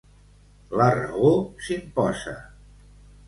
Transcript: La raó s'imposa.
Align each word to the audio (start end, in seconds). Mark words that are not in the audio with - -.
La 0.79 0.87
raó 0.99 1.29
s'imposa. 1.67 2.35